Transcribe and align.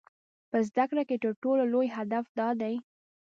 په 0.49 0.57
زده 0.67 0.83
کړه 0.89 1.03
کې 1.09 1.15
تر 1.23 1.31
ټولو 1.43 1.63
لوی 1.73 1.87
هدف 1.97 2.25
دا 2.39 2.49
دی. 2.61 2.75